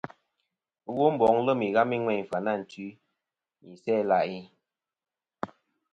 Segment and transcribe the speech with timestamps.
[0.97, 2.87] Womboŋ lem ighami ŋweyn Fyanantwi,
[3.61, 4.39] nɨ Isæ-ila'i.